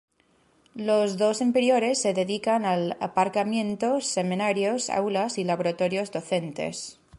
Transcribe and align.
Los 0.87 1.17
dos 1.19 1.41
inferiores 1.41 2.01
se 2.01 2.15
dedican 2.15 2.65
al 2.65 2.97
aparcamiento, 2.99 4.01
seminarios, 4.01 4.89
aulas 4.89 5.37
y 5.37 5.43
laboratorios 5.43 6.09
docentes. 6.11 6.99